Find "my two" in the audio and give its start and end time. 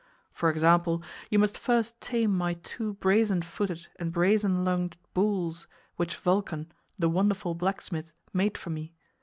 2.35-2.95